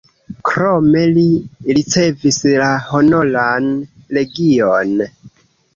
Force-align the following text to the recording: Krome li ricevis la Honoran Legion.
Krome 0.49 1.03
li 1.17 1.25
ricevis 1.81 2.41
la 2.65 2.73
Honoran 2.89 3.73
Legion. 4.21 5.03